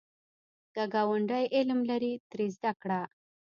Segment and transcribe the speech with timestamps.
[0.73, 3.01] که ګاونډی علم لري، ترې زده کړه